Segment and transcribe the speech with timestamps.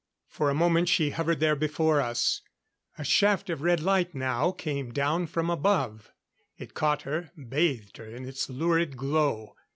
[0.27, 2.41] For a moment she hovered there before us.
[2.97, 6.11] A shaft of red light now came down from above.
[6.57, 9.53] It caught her, bathed her in its lurid glow.